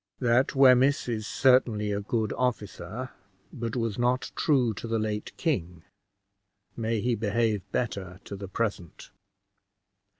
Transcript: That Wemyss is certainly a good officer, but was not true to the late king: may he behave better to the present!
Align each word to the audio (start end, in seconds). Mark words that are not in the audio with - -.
That 0.19 0.55
Wemyss 0.55 1.07
is 1.07 1.27
certainly 1.27 1.91
a 1.91 2.01
good 2.01 2.33
officer, 2.33 3.11
but 3.53 3.75
was 3.75 3.99
not 3.99 4.31
true 4.35 4.73
to 4.73 4.87
the 4.87 4.97
late 4.97 5.31
king: 5.37 5.83
may 6.75 6.99
he 7.01 7.13
behave 7.13 7.61
better 7.71 8.19
to 8.23 8.35
the 8.35 8.47
present! 8.47 9.11